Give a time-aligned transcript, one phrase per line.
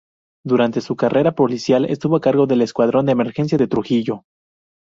[0.43, 4.23] Durante su carrera policial estuvo a cargo del Escuadrón de Emergencia de Trujillo.